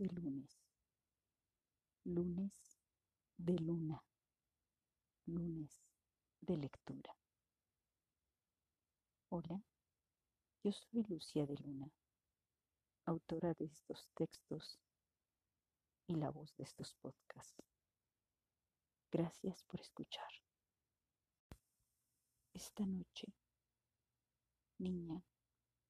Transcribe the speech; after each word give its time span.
Lunes 0.00 0.56
de 3.36 3.52
luna, 3.58 4.02
lunes 5.26 5.82
de 6.40 6.56
lectura. 6.56 7.14
Hola, 9.28 9.62
yo 10.64 10.72
soy 10.72 11.02
Lucía 11.02 11.44
de 11.44 11.54
Luna, 11.58 11.90
autora 13.04 13.52
de 13.52 13.66
estos 13.66 14.08
textos 14.14 14.80
y 16.06 16.14
la 16.14 16.30
voz 16.30 16.56
de 16.56 16.64
estos 16.64 16.94
podcasts. 16.94 17.62
Gracias 19.12 19.62
por 19.64 19.82
escuchar. 19.82 20.30
Esta 22.54 22.86
noche, 22.86 23.26
niña 24.78 25.22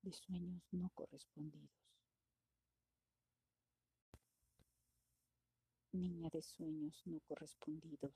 de 0.02 0.12
sueños 0.12 0.64
no 0.72 0.90
correspondidos. 0.96 1.89
Niña 5.92 6.30
de 6.30 6.42
sueños 6.42 7.02
no 7.06 7.20
correspondidos. 7.20 8.14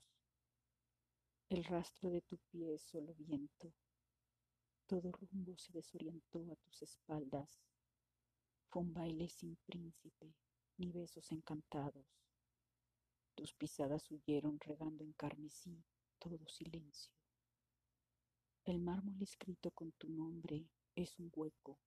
El 1.49 1.63
rastro 1.65 2.09
de 2.09 2.21
tu 2.21 2.37
pie 2.37 2.73
es 2.75 2.81
solo 2.83 3.13
viento. 3.15 3.73
Todo 4.87 5.11
rumbo 5.11 5.57
se 5.57 5.73
desorientó 5.73 6.45
a 6.51 6.55
tus 6.55 6.81
espaldas. 6.81 7.59
Fue 8.69 8.81
un 8.81 8.93
baile 8.93 9.29
sin 9.29 9.57
príncipe, 9.65 10.33
ni 10.77 10.91
besos 10.91 11.31
encantados. 11.31 12.05
Tus 13.35 13.53
pisadas 13.53 14.09
huyeron 14.09 14.59
regando 14.59 15.03
en 15.03 15.13
carmesí 15.13 15.83
todo 16.19 16.47
silencio. 16.47 17.13
El 18.63 18.79
mármol 18.79 19.21
escrito 19.21 19.71
con 19.71 19.91
tu 19.93 20.09
nombre 20.09 20.69
es 20.95 21.19
un 21.19 21.29
hueco, 21.35 21.77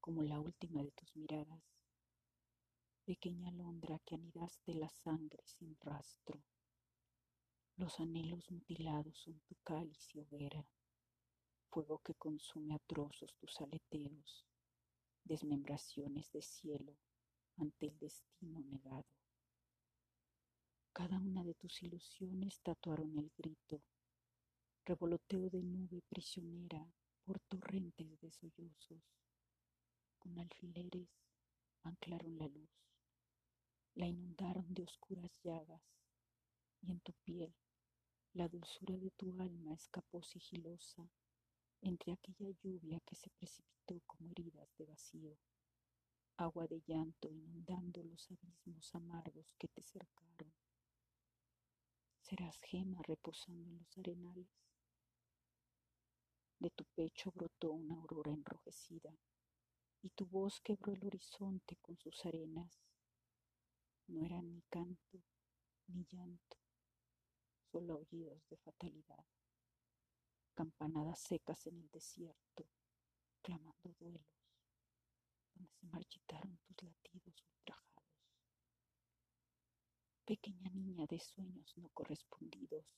como 0.00 0.22
la 0.22 0.40
última 0.40 0.82
de 0.82 0.90
tus 0.92 1.14
miradas 1.14 1.75
pequeña 3.06 3.50
alondra 3.50 4.00
que 4.04 4.16
anidaste 4.16 4.74
la 4.74 4.88
sangre 4.88 5.40
sin 5.44 5.76
rastro. 5.80 6.42
Los 7.76 8.00
anhelos 8.00 8.50
mutilados 8.50 9.16
son 9.16 9.38
tu 9.46 9.54
cáliz 9.62 10.12
y 10.12 10.18
hoguera, 10.18 10.66
fuego 11.70 12.00
que 12.00 12.14
consume 12.14 12.74
a 12.74 12.80
trozos 12.80 13.32
tus 13.36 13.60
aleteos, 13.60 14.44
desmembraciones 15.22 16.32
de 16.32 16.42
cielo 16.42 16.96
ante 17.58 17.86
el 17.86 17.96
destino 18.00 18.58
negado. 18.62 19.06
Cada 20.92 21.20
una 21.20 21.44
de 21.44 21.54
tus 21.54 21.80
ilusiones 21.84 22.60
tatuaron 22.60 23.16
el 23.18 23.30
grito, 23.36 23.82
revoloteo 24.84 25.48
de 25.48 25.62
nube 25.62 26.02
prisionera 26.08 26.84
por 27.22 27.38
torrentes 27.38 28.18
de 28.18 28.32
sollozos, 28.32 29.04
con 30.18 30.36
alfileres 30.40 31.08
anclaron 31.84 32.36
la 32.38 32.48
luz 32.48 32.86
la 33.96 34.06
inundaron 34.06 34.72
de 34.74 34.82
oscuras 34.82 35.32
llagas, 35.42 35.82
y 36.82 36.92
en 36.92 37.00
tu 37.00 37.12
piel 37.24 37.54
la 38.34 38.46
dulzura 38.46 38.94
de 38.98 39.10
tu 39.12 39.30
alma 39.40 39.72
escapó 39.72 40.22
sigilosa 40.22 41.08
entre 41.80 42.12
aquella 42.12 42.50
lluvia 42.62 43.00
que 43.00 43.16
se 43.16 43.30
precipitó 43.30 44.02
como 44.06 44.30
heridas 44.30 44.68
de 44.76 44.84
vacío, 44.84 45.38
agua 46.36 46.66
de 46.66 46.82
llanto 46.86 47.30
inundando 47.30 48.02
los 48.04 48.30
abismos 48.30 48.94
amargos 48.94 49.54
que 49.58 49.68
te 49.68 49.82
cercaron. 49.82 50.52
Serás 52.20 52.58
gema 52.60 53.00
reposando 53.02 53.70
en 53.70 53.78
los 53.78 53.96
arenales. 53.96 54.48
De 56.58 56.68
tu 56.68 56.84
pecho 56.84 57.32
brotó 57.34 57.72
una 57.72 57.94
aurora 57.94 58.32
enrojecida, 58.32 59.16
y 60.02 60.10
tu 60.10 60.26
voz 60.26 60.60
quebró 60.60 60.92
el 60.92 61.06
horizonte 61.06 61.76
con 61.76 61.96
sus 61.96 62.26
arenas 62.26 62.78
no 64.08 64.24
eran 64.24 64.52
ni 64.52 64.62
canto 64.62 65.22
ni 65.88 66.04
llanto, 66.04 66.56
solo 67.70 67.94
aullidos 67.94 68.46
de 68.48 68.56
fatalidad, 68.56 69.24
campanadas 70.54 71.20
secas 71.20 71.66
en 71.66 71.78
el 71.78 71.90
desierto, 71.90 72.66
clamando 73.42 73.94
duelos, 73.98 74.26
donde 75.54 75.70
se 75.72 75.86
marchitaron 75.86 76.58
tus 76.58 76.82
latidos 76.82 77.44
ultrajados. 77.52 78.06
Pequeña 80.24 80.70
niña 80.70 81.06
de 81.06 81.20
sueños 81.20 81.72
no 81.76 81.88
correspondidos, 81.90 82.96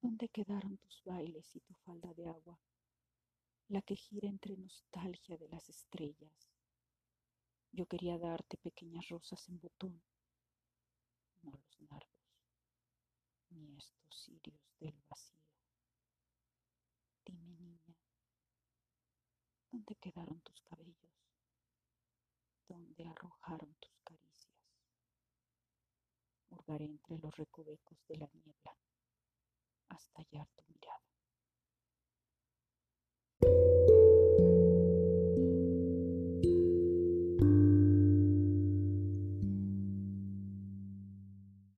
¿dónde 0.00 0.28
quedaron 0.28 0.76
tus 0.78 1.02
bailes 1.04 1.54
y 1.54 1.60
tu 1.60 1.74
falda 1.74 2.12
de 2.14 2.28
agua, 2.28 2.60
la 3.68 3.80
que 3.82 3.96
gira 3.96 4.28
entre 4.28 4.56
nostalgia 4.56 5.36
de 5.36 5.48
las 5.48 5.68
estrellas? 5.68 6.53
Yo 7.76 7.86
quería 7.86 8.16
darte 8.18 8.56
pequeñas 8.56 9.08
rosas 9.08 9.48
en 9.48 9.58
botón, 9.58 10.00
no 11.42 11.50
los 11.50 11.80
nardos, 11.90 12.22
ni 13.50 13.76
estos 13.76 14.16
cirios 14.16 14.62
del 14.78 14.94
vacío. 15.08 15.42
Dime, 17.24 17.56
niña, 17.56 17.96
¿dónde 19.72 19.96
quedaron 19.96 20.40
tus 20.42 20.60
cabellos? 20.60 21.18
¿Dónde 22.68 23.08
arrojaron 23.08 23.74
tus 23.80 23.98
caricias? 24.04 24.54
Hurgaré 26.50 26.84
entre 26.84 27.18
los 27.18 27.36
recovecos 27.36 27.98
de 28.06 28.18
la 28.18 28.30
niebla 28.34 28.76